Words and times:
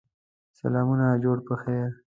سلامونه 0.59 1.07
جوړ 1.23 1.37
په 1.47 1.55
خیر! 1.61 1.89